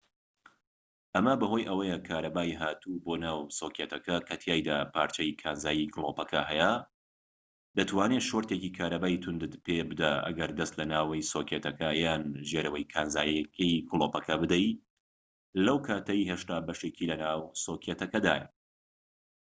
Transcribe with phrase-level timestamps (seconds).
[1.15, 6.71] ئەمە بەهۆی ئەوەیە کارەبای هاتوو بۆ ناو سۆکێتەکە کە تیایدا پارچەی کانزایی گلۆپەکە هەیە
[7.77, 14.35] دەتوانێت شۆرتێکی کارەبایی توندت پێ بدات ئەگەر دەست لە ناوەوەی سۆکێتەکە یان ژێرەوە کانزاییەکەی گلۆپەکە
[14.41, 14.79] بدەیت
[15.65, 18.47] لەو کاتەی هێشتا بەشێکی لە ناو سۆکێتەکەدایە